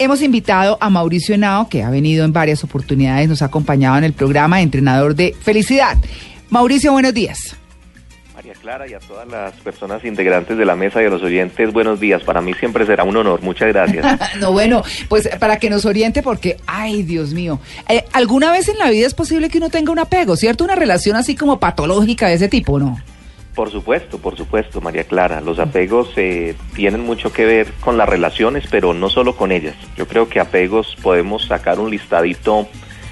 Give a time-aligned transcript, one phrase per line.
[0.00, 4.04] Hemos invitado a Mauricio Henao, que ha venido en varias oportunidades, nos ha acompañado en
[4.04, 5.96] el programa, entrenador de felicidad.
[6.50, 7.56] Mauricio, buenos días.
[8.32, 11.72] María Clara y a todas las personas integrantes de la mesa y a los oyentes,
[11.72, 12.22] buenos días.
[12.22, 13.42] Para mí siempre será un honor.
[13.42, 14.06] Muchas gracias.
[14.40, 17.58] no, bueno, pues para que nos oriente, porque, ay, Dios mío,
[17.88, 20.62] eh, ¿alguna vez en la vida es posible que uno tenga un apego, cierto?
[20.62, 23.00] Una relación así como patológica de ese tipo, ¿no?
[23.58, 25.40] Por supuesto, por supuesto, María Clara.
[25.40, 29.74] Los apegos eh, tienen mucho que ver con las relaciones, pero no solo con ellas.
[29.96, 32.68] Yo creo que apegos podemos sacar un listadito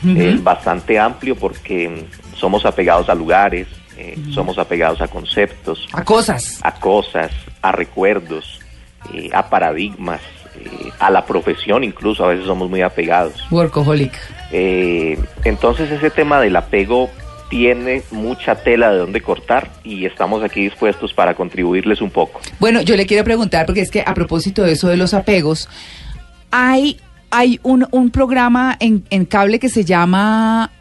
[0.06, 5.88] eh, bastante amplio porque somos apegados a lugares, eh, somos apegados a conceptos.
[5.92, 6.60] A cosas.
[6.62, 8.60] A cosas, a recuerdos,
[9.32, 10.20] a paradigmas,
[11.00, 13.34] a la profesión incluso, a veces somos muy apegados.
[13.50, 14.16] Workaholic.
[14.52, 17.10] entonces ese tema del apego
[17.48, 22.40] tiene mucha tela de dónde cortar y estamos aquí dispuestos para contribuirles un poco.
[22.58, 25.68] Bueno, yo le quiero preguntar, porque es que a propósito de eso de los apegos,
[26.50, 26.98] hay,
[27.30, 30.72] hay un, un programa en, en cable que se llama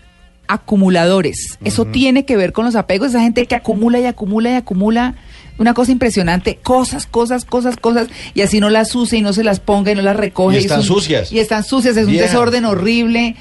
[0.47, 1.57] acumuladores.
[1.63, 5.15] Eso tiene que ver con los apegos, esa gente que acumula y acumula y acumula
[5.57, 9.43] una cosa impresionante, cosas, cosas, cosas, cosas, y así no las use y no se
[9.43, 10.57] las ponga y no las recoge.
[10.57, 11.31] Y están sucias.
[11.31, 13.35] Y están sucias, es un desorden horrible.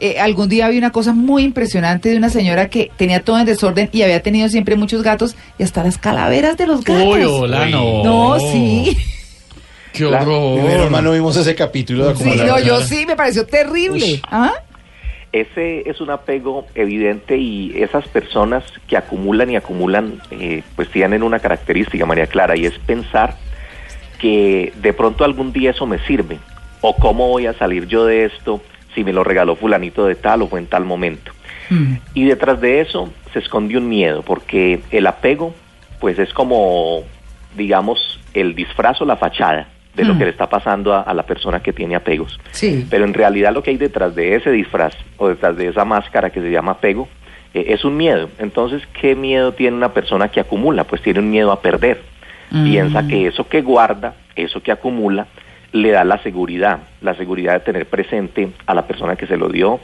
[0.00, 3.46] Eh, algún día vi una cosa muy impresionante de una señora que tenía todo en
[3.46, 7.04] desorden y había tenido siempre muchos gatos y hasta las calaveras de los gatos.
[7.04, 8.04] Uy, hola, no.
[8.04, 8.96] No, sí.
[9.92, 10.62] Qué horror.
[10.62, 14.20] Mi hermano vimos ese capítulo de Sí, no, yo sí, me pareció terrible.
[14.30, 14.52] ¿Ah?
[15.32, 21.24] Ese es un apego evidente y esas personas que acumulan y acumulan, eh, pues tienen
[21.24, 23.36] una característica, María Clara, y es pensar
[24.20, 26.38] que de pronto algún día eso me sirve,
[26.80, 28.62] o cómo voy a salir yo de esto,
[28.98, 31.30] si me lo regaló fulanito de tal o fue en tal momento.
[31.70, 31.94] Mm.
[32.14, 35.54] Y detrás de eso se esconde un miedo, porque el apego,
[36.00, 37.04] pues es como,
[37.56, 40.18] digamos, el disfraz o la fachada de lo mm.
[40.18, 42.40] que le está pasando a, la persona que tiene apegos.
[42.50, 42.88] Sí.
[42.90, 46.30] Pero en realidad lo que hay detrás de ese disfraz o detrás de esa máscara
[46.30, 47.06] que se llama apego
[47.54, 48.28] eh, es un miedo.
[48.40, 50.82] Entonces, ¿qué miedo tiene una persona que acumula?
[50.82, 52.02] Pues tiene un miedo a perder.
[52.50, 52.64] Mm.
[52.64, 55.28] Piensa que eso que guarda, eso que acumula,
[55.72, 59.48] le da la seguridad, la seguridad de tener presente a la persona que se lo
[59.48, 59.80] dio,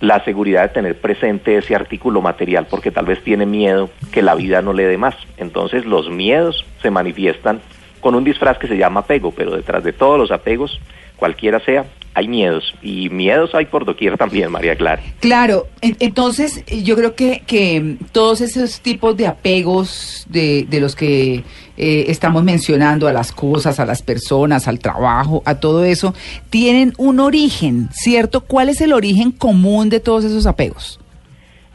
[0.00, 4.34] la seguridad de tener presente ese artículo material, porque tal vez tiene miedo que la
[4.34, 5.16] vida no le dé más.
[5.36, 7.60] Entonces los miedos se manifiestan
[8.00, 10.80] con un disfraz que se llama apego, pero detrás de todos los apegos,
[11.16, 15.02] cualquiera sea, hay miedos y miedos hay por doquier también, María Clara.
[15.20, 21.44] Claro, entonces yo creo que, que todos esos tipos de apegos de, de los que
[21.76, 26.14] eh, estamos mencionando, a las cosas, a las personas, al trabajo, a todo eso,
[26.48, 28.40] tienen un origen, ¿cierto?
[28.40, 30.98] ¿Cuál es el origen común de todos esos apegos?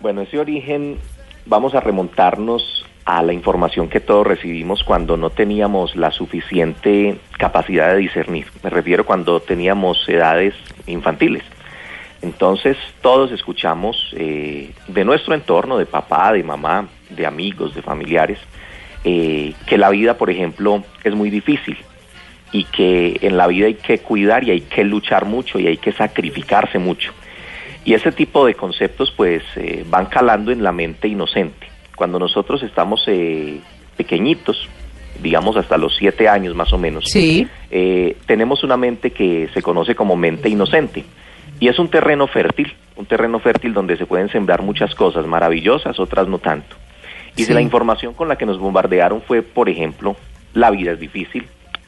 [0.02, 0.98] Bueno, ese origen
[1.46, 7.94] vamos a remontarnos a la información que todos recibimos cuando no teníamos la suficiente capacidad
[7.94, 8.46] de discernir.
[8.64, 10.54] Me refiero cuando teníamos edades
[10.86, 11.44] infantiles.
[12.22, 18.38] Entonces todos escuchamos eh, de nuestro entorno, de papá, de mamá, de amigos, de familiares,
[19.04, 21.78] eh, que la vida, por ejemplo, es muy difícil
[22.52, 25.78] y que en la vida hay que cuidar y hay que luchar mucho y hay
[25.78, 27.12] que sacrificarse mucho.
[27.84, 31.71] Y ese tipo de conceptos pues eh, van calando en la mente inocente
[32.02, 33.60] cuando nosotros estamos eh,
[33.96, 34.68] pequeñitos,
[35.22, 37.48] digamos hasta los siete años más o menos, sí.
[37.70, 41.06] eh, tenemos una mente que se conoce como mente inocente.
[41.60, 46.00] Y es un terreno fértil, un terreno fértil donde se pueden sembrar muchas cosas maravillosas,
[46.00, 46.76] otras no tanto.
[47.36, 50.16] Y si la información con la que nos bombardearon fue, por ejemplo,
[50.56, 51.46] la vida es difícil,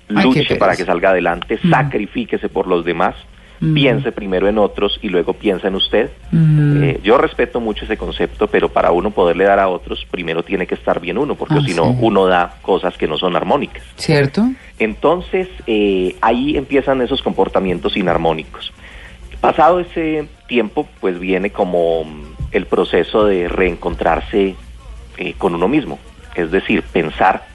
[0.09, 1.71] luche para que salga adelante, mm.
[1.71, 3.15] sacrifíquese por los demás,
[3.63, 3.73] Mm.
[3.73, 6.09] piense primero en otros y luego piensa en usted.
[6.31, 6.83] Mm.
[6.83, 10.67] Eh, yo respeto mucho ese concepto, pero para uno poderle dar a otros, primero tiene
[10.67, 13.83] que estar bien uno, porque ah, si no, uno da cosas que no son armónicas.
[13.95, 14.43] ¿Cierto?
[14.79, 18.73] Entonces, eh, ahí empiezan esos comportamientos inarmónicos.
[19.39, 22.05] Pasado ese tiempo, pues viene como
[22.51, 24.55] el proceso de reencontrarse
[25.17, 25.99] eh, con uno mismo,
[26.35, 27.45] es decir, pensar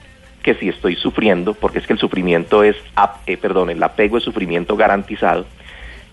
[0.43, 2.77] que si estoy sufriendo, porque es que el sufrimiento es,
[3.43, 5.45] perdón, el apego es sufrimiento garantizado,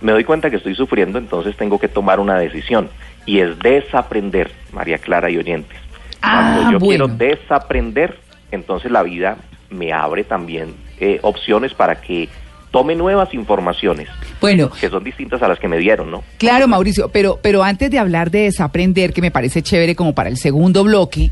[0.01, 2.89] me doy cuenta que estoy sufriendo, entonces tengo que tomar una decisión
[3.25, 5.77] y es desaprender, María Clara y oyentes.
[6.21, 8.17] Ah, Cuando yo quiero desaprender,
[8.51, 9.37] entonces la vida
[9.69, 12.29] me abre también eh, opciones para que
[12.71, 14.09] tome nuevas informaciones.
[14.41, 16.23] Bueno, que son distintas a las que me dieron, ¿no?
[16.37, 20.29] Claro, Mauricio, pero pero antes de hablar de desaprender, que me parece chévere como para
[20.29, 21.31] el segundo bloque,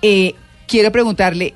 [0.00, 0.34] eh,
[0.66, 1.54] quiero preguntarle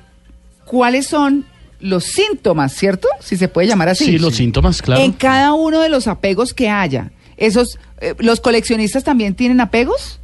[0.65, 1.45] cuáles son
[1.83, 3.09] los síntomas, ¿cierto?
[3.19, 4.05] Si se puede llamar así.
[4.05, 5.01] Sí, los síntomas, claro.
[5.01, 7.11] En cada uno de los apegos que haya.
[7.35, 10.21] Esos, eh, ¿Los coleccionistas también tienen apegos?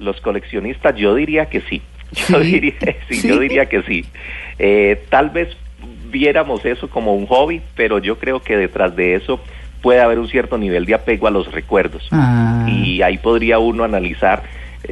[0.00, 1.80] Los coleccionistas, yo diría que sí.
[2.28, 2.74] Yo, Diría,
[3.08, 4.04] sí, yo diría que sí.
[4.60, 5.56] Eh, tal vez
[6.08, 9.40] viéramos eso como un hobby, pero yo creo que detrás de eso
[9.82, 12.08] puede haber un cierto nivel de apego a los recuerdos.
[12.12, 12.64] Ah.
[12.68, 14.44] Y ahí podría uno analizar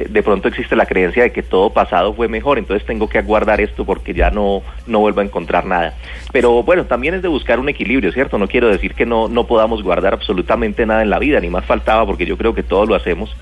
[0.09, 3.61] de pronto existe la creencia de que todo pasado fue mejor, entonces tengo que aguardar
[3.61, 5.93] esto porque ya no, no vuelvo a encontrar nada.
[6.31, 8.37] Pero bueno, también es de buscar un equilibrio, ¿cierto?
[8.37, 11.65] No quiero decir que no, no podamos guardar absolutamente nada en la vida, ni más
[11.65, 13.35] faltaba, porque yo creo que todos lo hacemos.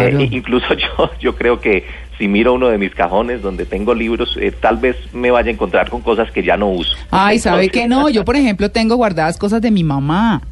[0.00, 1.86] Eh, incluso yo, yo creo que
[2.18, 5.52] si miro uno de mis cajones donde tengo libros, eh, tal vez me vaya a
[5.52, 6.96] encontrar con cosas que ya no uso.
[7.10, 8.08] Ay, ¿sabe que no?
[8.08, 10.42] Yo, por ejemplo, tengo guardadas cosas de mi mamá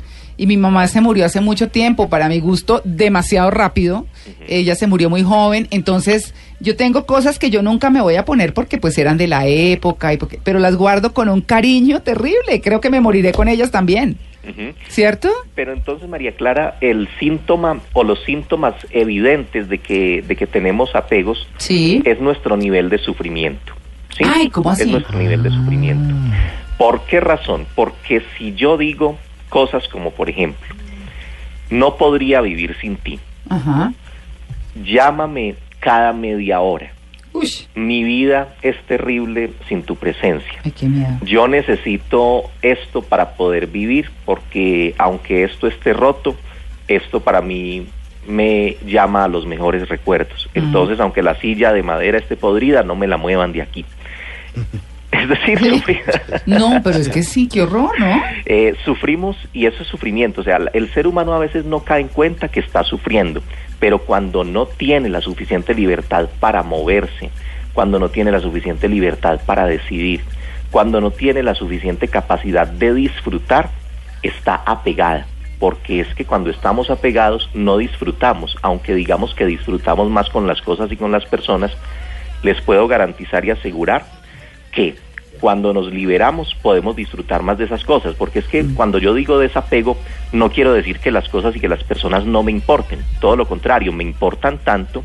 [0.40, 4.06] y mi mamá se murió hace mucho tiempo, para mi gusto demasiado rápido.
[4.48, 8.24] Ella se murió muy joven, entonces yo tengo cosas que yo nunca me voy a
[8.24, 12.62] poner porque pues eran de la época, y pero las guardo con un cariño terrible.
[12.62, 14.16] Creo que me moriré con ellas también.
[14.88, 15.28] ¿Cierto?
[15.54, 20.94] Pero entonces, María Clara, el síntoma o los síntomas evidentes de que, de que tenemos
[20.94, 23.74] apegos es nuestro nivel de sufrimiento.
[24.16, 24.24] ¿sí?
[24.26, 24.84] Ay, ¿cómo así?
[24.84, 26.14] Es nuestro nivel de sufrimiento.
[26.78, 27.66] ¿Por qué razón?
[27.74, 29.18] Porque si yo digo,
[29.50, 30.74] cosas como, por ejemplo,
[31.68, 33.20] no podría vivir sin ti.
[34.82, 36.92] Llámame cada media hora.
[37.74, 40.60] Mi vida es terrible sin tu presencia.
[41.22, 46.34] Yo necesito esto para poder vivir porque aunque esto esté roto,
[46.88, 47.86] esto para mí
[48.26, 50.48] me llama a los mejores recuerdos.
[50.54, 53.84] Entonces, aunque la silla de madera esté podrida, no me la muevan de aquí.
[55.30, 56.02] Decir,
[56.46, 58.20] No, pero es que sí, qué horror, ¿no?
[58.46, 60.40] Eh, sufrimos y eso es sufrimiento.
[60.40, 63.42] O sea, el ser humano a veces no cae en cuenta que está sufriendo,
[63.78, 67.30] pero cuando no tiene la suficiente libertad para moverse,
[67.72, 70.22] cuando no tiene la suficiente libertad para decidir,
[70.70, 73.70] cuando no tiene la suficiente capacidad de disfrutar,
[74.22, 75.26] está apegada.
[75.58, 80.62] Porque es que cuando estamos apegados no disfrutamos, aunque digamos que disfrutamos más con las
[80.62, 81.70] cosas y con las personas,
[82.42, 84.06] les puedo garantizar y asegurar
[84.72, 84.96] que
[85.40, 88.74] cuando nos liberamos podemos disfrutar más de esas cosas, porque es que mm.
[88.74, 89.96] cuando yo digo desapego,
[90.32, 93.48] no quiero decir que las cosas y que las personas no me importen, todo lo
[93.48, 95.02] contrario, me importan tanto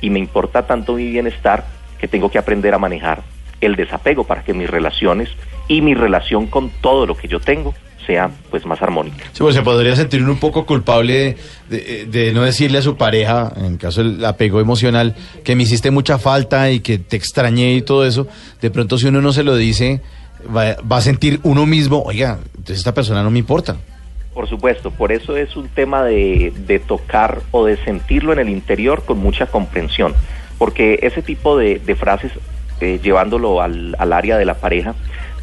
[0.00, 1.64] y me importa tanto mi bienestar
[1.98, 3.22] que tengo que aprender a manejar
[3.60, 5.30] el desapego para que mis relaciones
[5.66, 7.74] y mi relación con todo lo que yo tengo
[8.08, 9.26] sea pues más armónica.
[9.32, 11.36] Sí, pues se podría sentir un poco culpable
[11.68, 15.14] de, no decirle a su pareja, en caso del apego emocional,
[15.44, 18.26] que me hiciste mucha falta y que te extrañé y todo eso.
[18.62, 20.00] De pronto si uno no se lo dice,
[20.56, 23.76] va, a sentir uno mismo, oiga, entonces esta persona no me importa.
[24.32, 28.48] Por supuesto, por eso es un tema de, de tocar o de sentirlo en el
[28.48, 30.14] interior con mucha comprensión,
[30.56, 32.32] porque ese tipo de, frases,
[32.80, 34.94] eh, llevándolo al, al área de la pareja,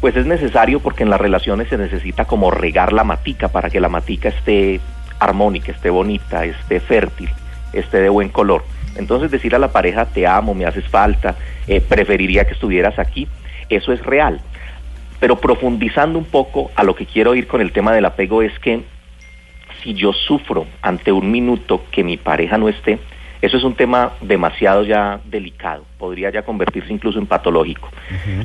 [0.06, 3.80] pues es necesario porque en las relaciones se necesita como regar la matica para que
[3.80, 4.80] la matica esté
[5.18, 7.28] armónica, esté bonita, esté fértil,
[7.72, 8.62] esté de buen color.
[8.94, 11.34] Entonces decir a la pareja te amo, me haces falta,
[11.66, 13.26] eh, preferiría que estuvieras aquí,
[13.68, 14.40] eso es real.
[15.18, 18.56] Pero profundizando un poco a lo que quiero ir con el tema del apego es
[18.60, 18.84] que
[19.82, 23.00] si yo sufro ante un minuto que mi pareja no esté,
[23.42, 27.90] eso es un tema demasiado ya delicado, podría ya convertirse incluso en patológico.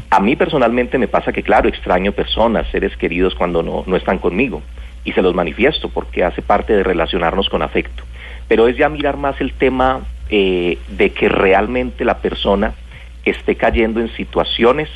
[0.09, 4.17] A mí personalmente me pasa que, claro, extraño personas, seres queridos cuando no, no están
[4.17, 4.61] conmigo
[5.03, 8.03] y se los manifiesto porque hace parte de relacionarnos con afecto.
[8.47, 12.73] Pero es ya mirar más el tema eh, de que realmente la persona
[13.25, 14.89] esté cayendo en situaciones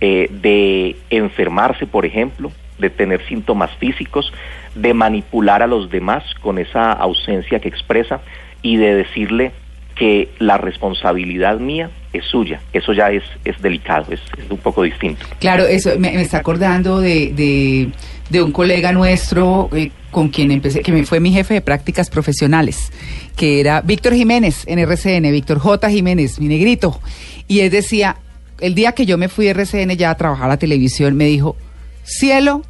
[0.00, 4.32] eh, de enfermarse, por ejemplo, de tener síntomas físicos,
[4.74, 8.20] de manipular a los demás con esa ausencia que expresa
[8.66, 9.52] y de decirle
[9.94, 12.60] que la responsabilidad mía es suya.
[12.72, 14.20] Eso ya es, es delicado, es,
[14.50, 15.24] un poco distinto.
[15.38, 17.92] Claro, eso me, está acordando de,
[18.28, 22.10] de, un colega nuestro eh, con quien empecé, que me fue mi jefe de prácticas
[22.10, 22.92] profesionales,
[23.36, 25.88] que era Víctor Jiménez en RCN, Víctor J.
[25.88, 27.00] Jiménez, mi negrito.
[27.46, 28.16] Y él decía,
[28.60, 31.26] el día que yo me fui de RCN ya a trabajar a la televisión, me
[31.26, 31.56] dijo,
[32.02, 32.62] cielo,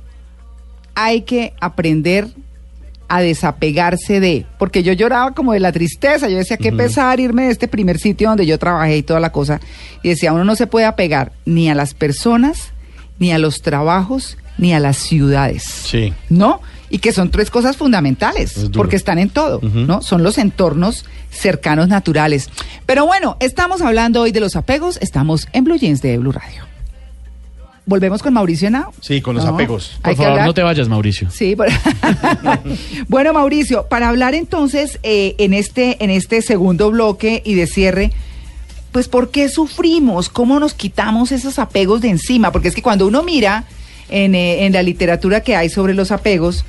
[0.94, 2.28] hay que aprender
[3.08, 7.44] a desapegarse de, porque yo lloraba como de la tristeza, yo decía, qué pesar irme
[7.44, 9.60] de este primer sitio donde yo trabajé y toda la cosa,
[10.02, 12.72] y decía, uno no se puede apegar ni a las personas,
[13.18, 15.62] ni a los trabajos, ni a las ciudades.
[15.62, 16.12] Sí.
[16.28, 16.60] ¿No?
[16.90, 20.02] Y que son tres cosas fundamentales, porque están en todo, ¿no?
[20.02, 22.48] Son los entornos cercanos naturales.
[22.86, 26.64] Pero bueno, estamos hablando hoy de los apegos, estamos en Blue Jeans de Blue Radio.
[27.86, 28.92] ¿Volvemos con Mauricio Now?
[29.00, 29.98] Sí, con los apegos.
[30.02, 31.30] Por favor, no te vayas, Mauricio.
[31.30, 31.56] Sí,
[33.08, 38.10] bueno, Mauricio, para hablar entonces eh, en, este, en este segundo bloque y de cierre,
[38.90, 40.28] pues ¿por qué sufrimos?
[40.28, 42.50] ¿Cómo nos quitamos esos apegos de encima?
[42.50, 43.64] Porque es que cuando uno mira
[44.08, 46.64] en, eh, en la literatura que hay sobre los apegos,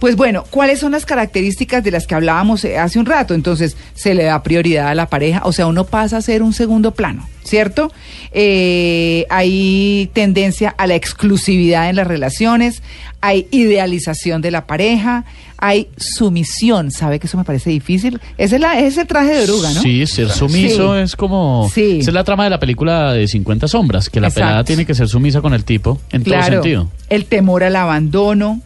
[0.00, 3.34] pues bueno, ¿cuáles son las características de las que hablábamos eh, hace un rato?
[3.34, 6.52] Entonces, se le da prioridad a la pareja, o sea, uno pasa a ser un
[6.52, 7.28] segundo plano.
[7.42, 7.90] ¿cierto?
[8.32, 12.80] Eh, hay tendencia a la exclusividad en las relaciones,
[13.20, 15.24] hay idealización de la pareja,
[15.56, 16.92] hay sumisión.
[16.92, 18.20] ¿Sabe que eso me parece difícil?
[18.38, 19.80] Ese es, la, ese es el traje de oruga, ¿no?
[19.82, 21.00] Sí, ser sumiso Sí.
[21.00, 21.68] es como...
[21.74, 21.98] Sí.
[22.00, 24.46] Esa es la trama de la película de 50 sombras, que la Exacto.
[24.46, 26.88] pelada tiene que ser sumisa con el tipo en todo sentido.
[27.08, 28.60] El temor al abandono.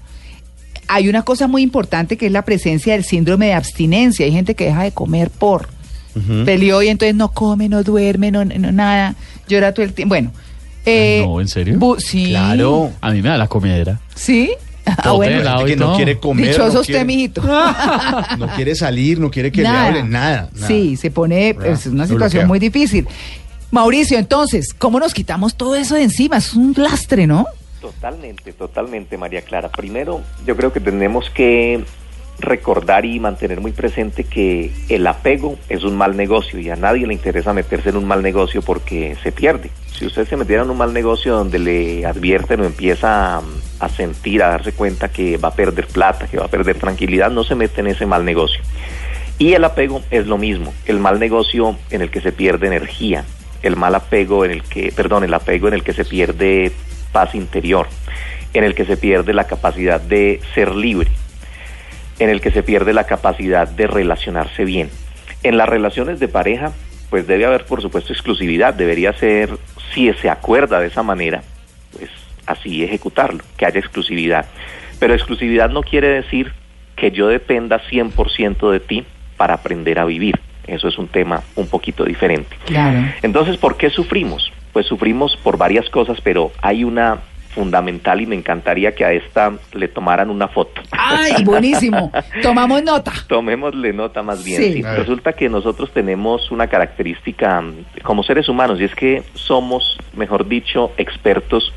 [0.89, 4.27] Hay una cosa muy importante que es la presencia del síndrome de abstinencia.
[4.27, 5.69] Hay gente que deja de comer por.
[6.45, 9.17] Peleó y entonces no come, no duerme, no, no nada.
[9.49, 10.11] Llora todo el tiempo.
[10.15, 10.31] Bueno.
[10.87, 11.79] eh, no, ¿en serio?
[11.99, 12.29] sí.
[12.29, 12.93] Claro.
[13.01, 14.01] A mí me da la comedera.
[14.15, 14.53] ¿Sí?
[14.99, 15.43] Ah, bueno.
[15.43, 16.49] Gente que no quiere comer.
[16.51, 17.43] Dichoso no usted, quiere- mijito.
[18.39, 20.51] No quiere salir, no quiere que le hablen, nada.
[20.55, 20.67] nada.
[20.69, 21.71] Sí, se pone, Nada.
[21.71, 23.07] es una situación muy difícil.
[23.71, 26.37] Mauricio, entonces, ¿cómo nos quitamos todo eso de encima?
[26.37, 27.47] Es un lastre, ¿no?
[27.85, 29.69] Totalmente, totalmente, María Clara.
[29.69, 31.85] Primero, yo creo que tenemos que
[32.39, 37.07] recordar y mantener muy presente que el apego es un mal negocio y a nadie
[37.07, 39.71] le interesa meterse en un mal negocio porque se pierde.
[39.93, 43.43] Si usted se metiera en un mal negocio donde le advierten o empieza a,
[43.81, 47.31] a sentir, a darse cuenta que va a perder plata, que va a perder tranquilidad,
[47.31, 48.63] no se mete en ese mal negocio.
[49.39, 53.27] Y el apego es lo mismo, el mal negocio en el que se pierde energía,
[53.63, 56.73] el mal apego en el que, perdón, el apego en el que se pierde
[57.15, 57.87] paz interior,
[58.55, 61.09] en el que se pierde la capacidad de ser libre,
[62.19, 64.91] en el que se pierde la capacidad de relacionarse bien.
[65.45, 66.73] En las relaciones de pareja,
[67.11, 69.57] pues debe haber, por supuesto, exclusividad, debería ser,
[69.95, 71.45] si se acuerda de esa manera,
[71.97, 72.11] pues
[72.47, 74.47] así ejecutarlo, que haya exclusividad.
[74.99, 76.53] Pero exclusividad no quiere decir
[76.97, 79.07] que yo dependa 100% de ti
[79.37, 80.41] para aprender a vivir.
[80.67, 82.57] Eso es un tema un poquito diferente.
[82.65, 83.07] Claro.
[83.23, 84.51] Entonces, ¿por qué sufrimos?
[84.75, 87.21] Pues sufrimos por varias cosas, pero hay una
[87.55, 90.83] fundamental y me encantaría que a esta le tomaran una foto.
[90.91, 92.13] ¡Ay, buenísimo!
[92.43, 93.13] Tomamos nota.
[93.29, 94.61] Tomémosle nota más bien.
[94.61, 94.83] Sí.
[94.83, 100.47] Resulta que nosotros tenemos una característica mm, como seres humanos y es que somos, mejor
[100.47, 101.73] dicho, expertos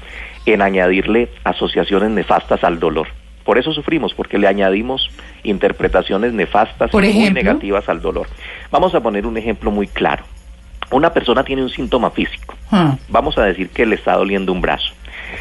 [0.46, 3.08] en añadirle asociaciones nefastas al dolor.
[3.44, 5.10] Por eso sufrimos, porque le añadimos
[5.44, 8.28] interpretaciones nefastas y muy negativas al dolor.
[8.72, 10.26] Vamos a poner un ejemplo muy claro.
[10.92, 12.56] Una persona tiene un síntoma físico.
[12.72, 14.94] Ah, Vamos a decir que le está doliendo un brazo.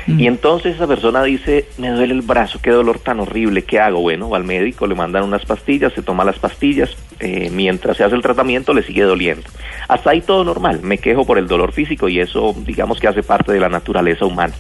[0.07, 0.21] Mm.
[0.21, 4.01] Y entonces esa persona dice, me duele el brazo, qué dolor tan horrible, ¿qué hago?
[4.01, 8.05] Bueno, va al médico, le mandan unas pastillas, se toma las pastillas, eh, mientras se
[8.05, 9.49] hace el tratamiento le sigue doliendo.
[9.89, 13.23] Hasta ahí todo normal, me quejo por el dolor físico y eso digamos que hace
[13.23, 14.55] parte de la naturaleza humana.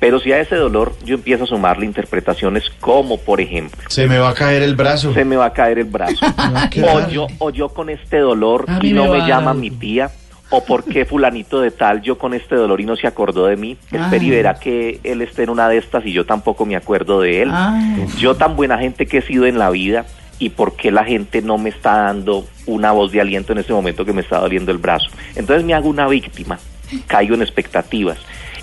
[0.00, 4.18] Pero si a ese dolor yo empiezo a sumarle interpretaciones como, por ejemplo, Se me
[4.18, 5.12] va a caer el brazo.
[5.12, 6.24] se me va a caer el brazo.
[6.92, 10.10] o yo, o yo con este dolor y no me llama mi tía.
[10.50, 13.56] O por qué fulanito de tal, yo con este dolor y no se acordó de
[13.56, 13.76] mí.
[13.92, 17.20] Espera y verá que él esté en una de estas y yo tampoco me acuerdo
[17.20, 17.50] de él.
[17.52, 18.06] Ay.
[18.18, 20.06] Yo tan buena gente que he sido en la vida
[20.38, 23.72] y por qué la gente no me está dando una voz de aliento en ese
[23.74, 25.10] momento que me está doliendo el brazo.
[25.36, 26.58] Entonces me hago una víctima,
[27.06, 28.16] caigo en expectativas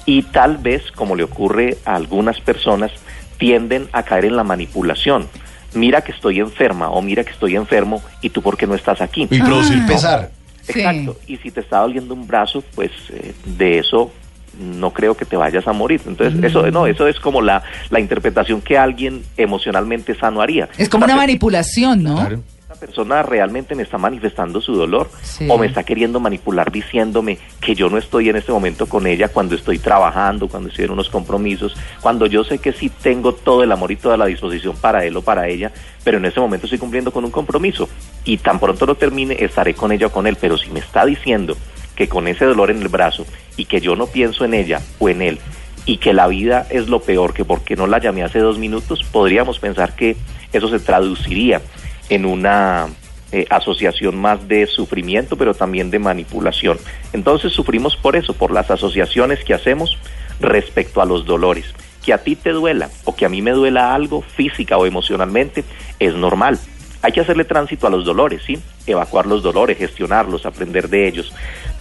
[0.07, 2.91] y tal vez, como le ocurre a algunas personas,
[3.37, 5.27] tienden a caer en la manipulación.
[5.73, 9.01] Mira que estoy enferma o mira que estoy enfermo y tú por qué no estás
[9.01, 9.27] aquí.
[9.29, 9.87] Y producir Ah.
[9.87, 10.29] pesar.
[10.67, 10.79] Sí.
[10.79, 11.17] Exacto.
[11.27, 14.11] Y si te está doliendo un brazo, pues eh, de eso
[14.59, 16.01] no creo que te vayas a morir.
[16.07, 16.45] Entonces, Mm.
[16.45, 20.69] eso no, eso es como la, la interpretación que alguien emocionalmente sano haría.
[20.77, 22.15] Es como una manipulación, ¿no?
[22.15, 22.41] Claro.
[22.75, 25.47] Esta persona realmente me está manifestando su dolor Sí.
[25.49, 29.29] o me está queriendo manipular diciéndome que yo no estoy en este momento con ella
[29.29, 33.63] cuando estoy trabajando, cuando estoy en unos compromisos, cuando yo sé que sí tengo todo
[33.63, 35.71] el amor y toda la disposición para él o para ella,
[36.03, 37.87] pero en ese momento estoy cumpliendo con un compromiso
[38.25, 41.05] y tan pronto lo termine estaré con ella o con él, pero si me está
[41.05, 41.55] diciendo
[41.95, 45.07] que con ese dolor en el brazo y que yo no pienso en ella o
[45.07, 45.39] en él
[45.85, 49.05] y que la vida es lo peor, que porque no la llamé hace dos minutos,
[49.13, 50.17] podríamos pensar que
[50.51, 51.61] eso se traduciría
[52.09, 52.87] en una
[53.31, 56.77] eh, asociación más de sufrimiento, pero también de manipulación.
[57.13, 59.97] Entonces sufrimos por eso, por las asociaciones que hacemos
[60.39, 61.65] respecto a los dolores.
[62.03, 65.63] Que a ti te duela o que a mí me duela algo física o emocionalmente
[65.99, 66.59] es normal.
[67.01, 68.59] Hay que hacerle tránsito a los dolores, ¿sí?
[68.87, 71.33] Evacuar los dolores, gestionarlos, aprender de ellos.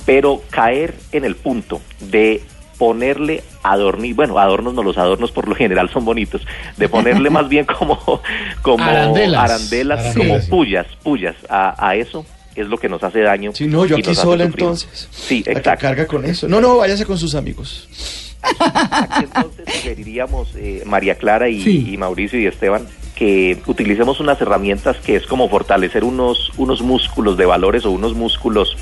[0.04, 2.42] Pero caer en el punto de
[2.78, 6.42] ponerle adornos, bueno, adornos no, los adornos por lo general son bonitos,
[6.76, 7.98] de ponerle más bien como,
[8.62, 9.42] como Arandelas.
[9.50, 10.50] arandelas, Arandelas, como sí.
[10.50, 12.24] pullas, pullas, a, a eso
[12.56, 13.50] es lo que nos hace daño.
[13.54, 15.08] Sí, no, yo aquí sola entonces.
[15.10, 15.82] Sí, La que exacto.
[15.82, 16.46] carga con eso.
[16.48, 17.88] No, no, váyase con sus amigos.
[18.60, 21.88] Aquí entonces sugeriríamos, eh, María Clara y, Sí.
[21.92, 27.36] y Mauricio y Esteban, que utilicemos unas herramientas que es como fortalecer unos, unos músculos
[27.36, 28.76] de valores o unos músculos,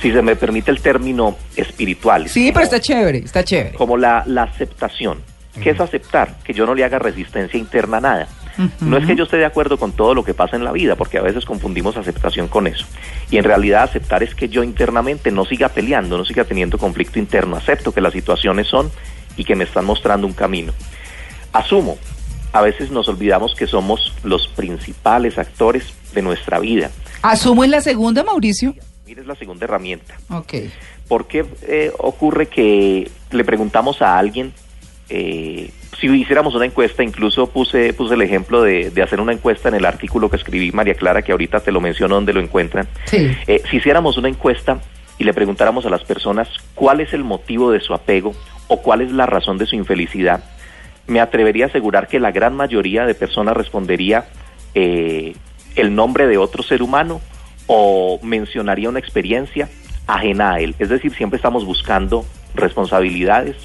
[0.00, 2.32] si se me permite el término, espirituales.
[2.32, 3.76] Sí, pero está chévere, está chévere.
[3.76, 5.18] como la, la aceptación.
[5.62, 6.36] ¿Qué es aceptar?
[6.44, 8.28] Que yo no le haga resistencia interna a nada.
[8.80, 10.96] No es que yo esté de acuerdo con todo lo que pasa en la vida,
[10.96, 12.86] porque a veces confundimos aceptación con eso.
[13.30, 17.18] Y en realidad aceptar es que yo internamente no siga peleando, no siga teniendo conflicto
[17.18, 17.56] interno.
[17.56, 18.90] Acepto que las situaciones son
[19.36, 20.72] y que me están mostrando un camino.
[21.52, 21.98] Asumo,
[22.52, 26.90] a veces nos olvidamos que somos los principales actores de nuestra vida.
[27.22, 28.74] ¿Asumo en la segunda, Mauricio?
[29.16, 30.14] Es la segunda herramienta.
[30.30, 30.54] Ok.
[31.08, 34.52] ¿Por qué eh, ocurre que le preguntamos a alguien,
[35.08, 39.68] eh, si hiciéramos una encuesta, incluso puse, puse el ejemplo de, de, hacer una encuesta
[39.68, 42.86] en el artículo que escribí, María Clara, que ahorita te lo menciono donde lo encuentran.
[43.06, 43.34] Sí.
[43.46, 44.80] Eh, si hiciéramos una encuesta
[45.16, 48.34] y le preguntáramos a las personas cuál es el motivo de su apego
[48.68, 50.44] o cuál es la razón de su infelicidad,
[51.06, 54.26] me atrevería a asegurar que la gran mayoría de personas respondería
[54.74, 55.34] eh,
[55.74, 57.20] el nombre de otro ser humano
[57.68, 59.68] o mencionaría una experiencia
[60.08, 60.74] ajena a él.
[60.80, 63.56] Es decir, siempre estamos buscando responsabilidades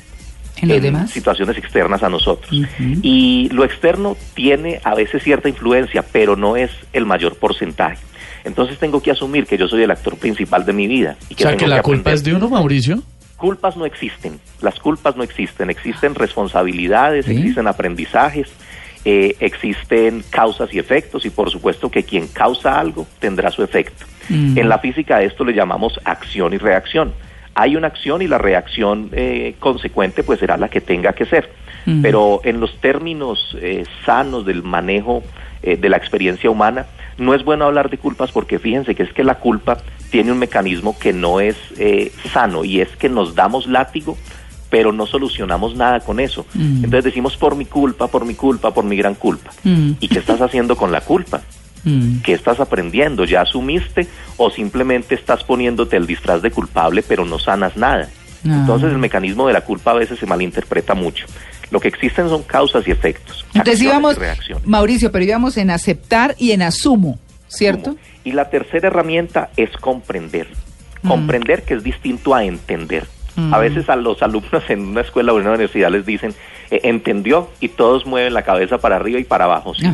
[0.62, 1.10] en, demás?
[1.10, 2.52] situaciones externas a nosotros.
[2.52, 3.00] Uh -huh.
[3.02, 7.98] Y lo externo tiene a veces cierta influencia, pero no es el mayor porcentaje.
[8.44, 11.16] Entonces tengo que asumir que yo soy el actor principal de mi vida.
[11.30, 13.02] Y que o sea, que la que culpa es de uno, Mauricio.
[13.38, 17.36] Culpas no existen, las culpas no existen, existen responsabilidades, ¿Sí?
[17.36, 18.48] existen aprendizajes,
[19.06, 24.06] eh, existen causas y efectos y por supuesto que quien causa algo tendrá su efecto.
[24.30, 24.58] Mm.
[24.58, 27.14] En la física a esto le llamamos acción y reacción.
[27.56, 31.50] Hay una acción y la reacción eh, consecuente pues será la que tenga que ser.
[31.86, 32.02] Mm.
[32.02, 35.24] Pero en los términos eh, sanos del manejo
[35.62, 39.14] eh, de la experiencia humana, no es bueno hablar de culpas porque fíjense que es
[39.14, 39.78] que la culpa
[40.12, 44.18] tiene un mecanismo que no es eh, sano y es que nos damos látigo
[44.74, 46.48] pero no solucionamos nada con eso.
[46.56, 46.86] Mm.
[46.86, 49.52] Entonces decimos por mi culpa, por mi culpa, por mi gran culpa.
[49.64, 49.92] Mm.
[50.00, 51.42] ¿Y qué estás haciendo con la culpa?
[51.84, 52.22] Mm.
[52.22, 53.24] ¿Qué estás aprendiendo?
[53.24, 58.10] ¿Ya asumiste o simplemente estás poniéndote el disfraz de culpable pero no sanas nada?
[58.44, 58.62] No.
[58.62, 61.28] Entonces el mecanismo de la culpa a veces se malinterpreta mucho.
[61.70, 63.46] Lo que existen son causas y efectos.
[63.54, 64.18] Entonces íbamos,
[64.66, 67.92] Mauricio, pero íbamos en aceptar y en asumo, ¿cierto?
[67.92, 68.06] Asumo.
[68.24, 70.48] Y la tercera herramienta es comprender.
[71.08, 73.06] Comprender que es distinto a entender.
[73.36, 73.54] Mm.
[73.54, 76.34] A veces a los alumnos en una escuela o en una universidad les dicen,
[76.72, 79.74] eh, entendió y todos mueven la cabeza para arriba y para abajo.
[79.74, 79.86] ¿sí?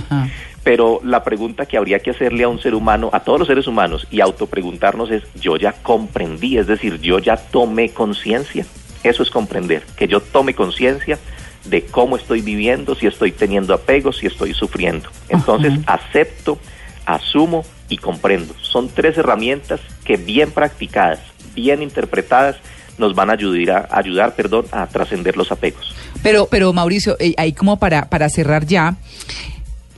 [0.64, 3.68] Pero la pregunta que habría que hacerle a un ser humano, a todos los seres
[3.68, 8.66] humanos, y autopreguntarnos es, yo ya comprendí, es decir, yo ya tomé conciencia.
[9.04, 11.18] Eso es comprender, que yo tome conciencia
[11.66, 15.10] de cómo estoy viviendo, si estoy teniendo apegos, si estoy sufriendo.
[15.30, 16.58] Entonces, acepto,
[17.06, 18.54] asumo y comprendo.
[18.62, 21.20] Son tres herramientas que bien practicadas,
[21.56, 22.58] bien interpretadas,
[23.00, 25.96] nos van a ayudar, a, ayudar perdón, a trascender los apegos.
[26.22, 28.96] Pero, pero Mauricio, eh, ahí como para, para cerrar ya,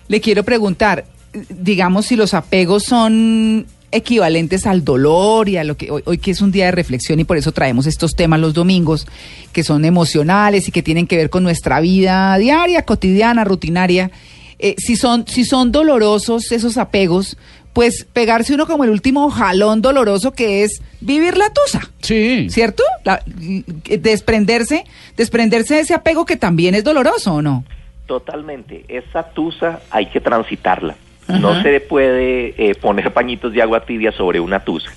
[0.07, 1.05] le quiero preguntar,
[1.49, 6.31] digamos, si los apegos son equivalentes al dolor y a lo que hoy, hoy, que
[6.31, 9.05] es un día de reflexión y por eso traemos estos temas los domingos
[9.51, 14.11] que son emocionales y que tienen que ver con nuestra vida diaria, cotidiana, rutinaria.
[14.59, 17.35] Eh, si son si son dolorosos esos apegos,
[17.73, 21.89] pues pegarse uno como el último jalón doloroso que es vivir la tusa.
[22.01, 22.49] Sí.
[22.49, 22.83] ¿Cierto?
[23.03, 27.63] La, desprenderse, desprenderse de ese apego que también es doloroso, ¿o no?
[28.05, 28.83] Totalmente.
[28.87, 30.95] Esa tusa hay que transitarla.
[31.27, 31.39] Ajá.
[31.39, 34.91] No se puede eh, poner pañitos de agua tibia sobre una tusa.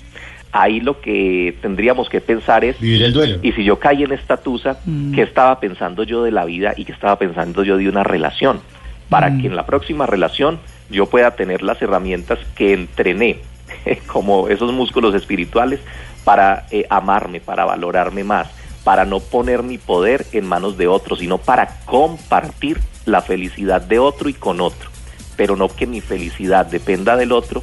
[0.51, 2.79] Ahí lo que tendríamos que pensar es...
[2.81, 3.39] Vivir el duelo.
[3.43, 5.13] Y si yo caí en esta tusa, mm.
[5.13, 8.61] ¿qué estaba pensando yo de la vida y qué estaba pensando yo de una relación?
[9.09, 9.41] Para mm.
[9.41, 10.61] que en la próxima relación
[10.91, 13.41] yo pueda tener las herramientas que entrené,
[14.07, 15.81] como esos músculos espirituales,
[16.25, 18.49] para eh, amarme, para valorarme más,
[18.83, 23.99] para no poner mi poder en manos de otros, sino para compartir la felicidad de
[23.99, 24.91] otro y con otro.
[25.37, 27.63] Pero no que mi felicidad dependa del otro,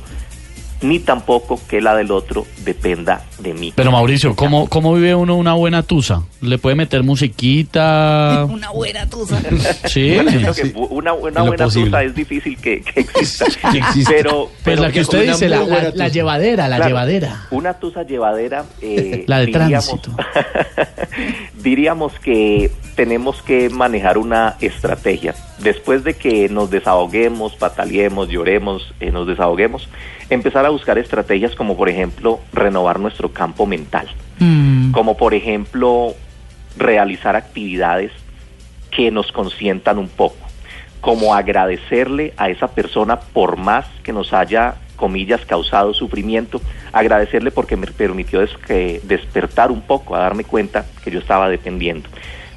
[0.82, 3.74] ni tampoco que la del otro dependa de mí.
[3.76, 6.24] Pero Mauricio, ¿cómo, cómo vive uno una buena tusa?
[6.41, 8.46] ¿Le puede meter musiquita?
[8.52, 9.39] Una buena tusa.
[9.86, 10.15] sí.
[10.15, 13.46] Bueno, que una, una buena tusa es difícil que, que exista.
[13.72, 14.12] que exista.
[14.12, 17.48] Pero, Pues pero, la que usted dice, la, la, la, llevadera, la claro, llevadera.
[17.52, 18.65] Una tusa llevadera.
[18.82, 20.15] Eh, la de diríamos, tránsito.
[21.63, 25.36] diríamos que tenemos que manejar una estrategia.
[25.63, 29.88] Después de que nos desahoguemos, pataleemos, lloremos, eh, nos desahoguemos,
[30.30, 34.08] empezar a buscar estrategias como por ejemplo renovar nuestro campo mental,
[34.39, 34.91] mm.
[34.91, 36.15] como por ejemplo
[36.78, 38.12] realizar actividades
[38.89, 40.47] que nos consientan un poco,
[41.00, 47.76] como agradecerle a esa persona por más que nos haya comillas causado sufrimiento, agradecerle porque
[47.76, 52.10] me permitió des que despertar un poco, a darme cuenta que yo estaba dependiendo.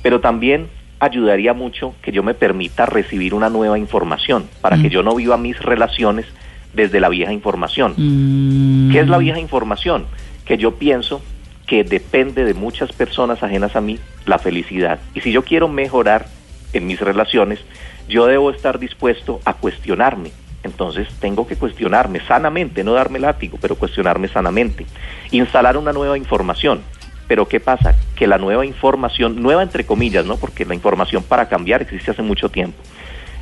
[0.03, 0.69] Pero también
[1.05, 4.83] ayudaría mucho que yo me permita recibir una nueva información para mm.
[4.83, 6.27] que yo no viva mis relaciones
[6.73, 7.95] desde la vieja información.
[7.97, 8.93] Mm.
[8.93, 10.07] ¿Qué es la vieja información?
[10.45, 11.23] Que yo pienso
[11.67, 14.99] que depende de muchas personas ajenas a mí la felicidad.
[15.15, 16.27] Y si yo quiero mejorar
[16.73, 17.61] en mis relaciones,
[18.09, 20.33] yo debo estar dispuesto a cuestionarme.
[20.63, 24.87] Entonces tengo que cuestionarme sanamente, no darme látigo, pero cuestionarme sanamente.
[25.31, 26.83] Instalar una nueva información.
[27.27, 27.95] Pero ¿qué pasa?
[28.17, 30.37] Que la nueva información, nueva entre comillas, ¿no?
[30.37, 32.77] Porque la información para cambiar existe hace mucho tiempo.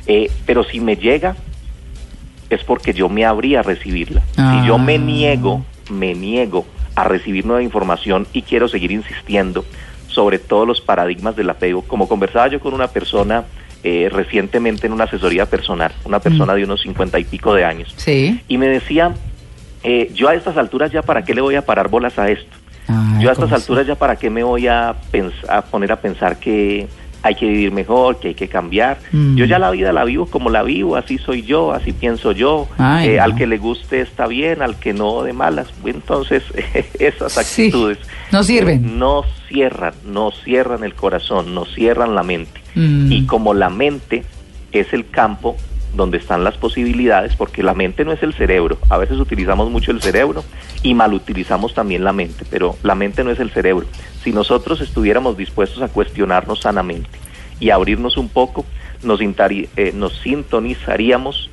[0.07, 1.35] Eh, pero si me llega,
[2.49, 4.21] es porque yo me abría a recibirla.
[4.35, 4.99] Si yo me Ah.
[4.99, 6.65] niego, me niego
[6.95, 9.65] a recibir nueva información y quiero seguir insistiendo
[10.07, 13.45] sobre todos los paradigmas del apego, como conversaba yo con una persona
[13.85, 17.93] eh, recientemente en una asesoría personal, una persona de unos cincuenta y pico de años,
[17.97, 18.39] Sí.
[18.47, 19.13] y me decía,
[19.83, 22.55] eh, yo a estas alturas ya para qué le voy a parar bolas a esto.
[22.87, 24.95] Ay, Yo a estas alturas ya para qué me voy a,
[25.49, 26.87] a poner a pensar que
[27.25, 28.97] hay que vivir mejor, que hay que cambiar.
[29.13, 29.37] Mm.
[29.37, 32.67] Yo ya la vida la vivo como la vivo, así soy yo, así pienso yo.
[32.77, 33.23] Ay, Eh, no.
[33.23, 35.67] Al que le guste está bien, al que no de malas.
[35.85, 36.43] Entonces
[36.99, 37.99] esas Sí, actitudes
[38.33, 38.83] no sirven.
[38.83, 42.59] eh, no cierran, no cierran el corazón, no cierran la mente.
[42.75, 43.09] Mm.
[43.11, 44.25] Y como la mente
[44.73, 45.55] es el campo
[45.93, 48.77] donde están las posibilidades, porque la mente no es el cerebro.
[48.89, 50.43] A veces utilizamos mucho el cerebro
[50.81, 53.85] y mal utilizamos también la mente, pero la mente no es el cerebro.
[54.23, 57.09] Si nosotros estuviéramos dispuestos a cuestionarnos sanamente
[57.59, 58.65] y abrirnos un poco,
[59.03, 61.49] nos, eh, nos sintonizaríamos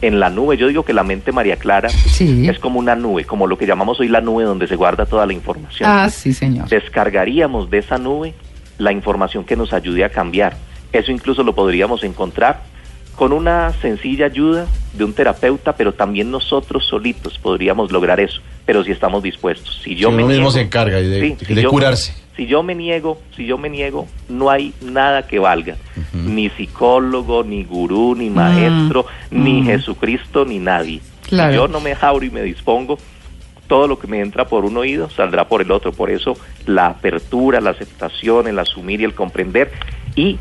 [0.00, 0.56] en la nube.
[0.56, 2.48] Yo digo que la mente María Clara Sí.
[2.48, 5.26] es como una nube, como lo que llamamos hoy la nube donde se guarda toda
[5.26, 6.68] la información Ah, sí, señor.
[6.68, 8.34] descargaríamos de esa nube
[8.78, 10.56] la información que nos ayude a cambiar.
[10.92, 12.62] Eso incluso lo podríamos encontrar
[13.16, 18.82] con una sencilla ayuda de un terapeuta, pero también nosotros solitos podríamos lograr eso, pero
[18.84, 19.80] si estamos dispuestos.
[19.82, 22.14] Si yo Si me uno mismo niego- se encarga de- Sí, de si yo- curarse.
[22.36, 25.76] Si yo me niego, si yo me niego, no hay nada que valga.
[26.14, 29.66] Ni psicólogo, ni gurú, ni maestro, ni mm.
[29.66, 31.00] Jesucristo, ni nadie.
[31.28, 31.50] Claro.
[31.52, 32.96] Si yo no me abro y me dispongo,
[33.68, 35.92] todo lo que me entra por un oído saldrá por el otro.
[35.92, 36.34] Por eso
[36.66, 39.70] la apertura, la aceptación, el asumir y el comprender
[40.16, 40.38] y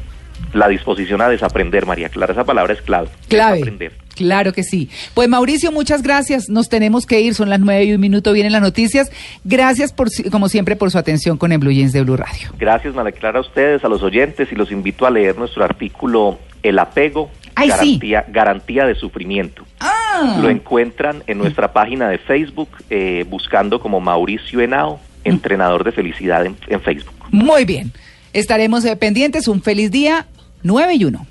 [0.53, 2.33] la disposición a desaprender, María Clara.
[2.33, 3.07] Esa palabra es clave.
[3.27, 3.57] Clave.
[3.59, 3.93] Desaprender.
[4.15, 4.89] Claro que sí.
[5.13, 6.49] Pues Mauricio, muchas gracias.
[6.49, 7.33] Nos tenemos que ir.
[7.33, 8.33] Son las nueve y un minuto.
[8.33, 9.09] Vienen las noticias.
[9.45, 12.49] Gracias, por, como siempre, por su atención con el Blue Jeans de Blue Radio.
[12.59, 16.37] Gracias, María Clara, a ustedes, a los oyentes y los invito a leer nuestro artículo
[16.61, 17.71] El apego, Ay, sí.
[17.99, 19.63] garantía, garantía de sufrimiento.
[19.79, 25.93] Ah, Lo encuentran en nuestra página de Facebook eh, buscando como Mauricio Henao, entrenador de
[25.93, 27.15] felicidad en, en Facebook.
[27.31, 27.91] muy bien.
[28.33, 29.47] Estaremos eh, pendientes.
[29.47, 30.27] Un feliz día.
[30.63, 31.27] Nueve y uno.